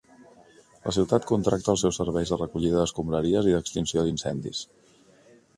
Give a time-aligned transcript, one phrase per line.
[0.87, 4.65] La ciutat contracta els seus serveis de recollida d'escombraries i d'extinció d'incendis.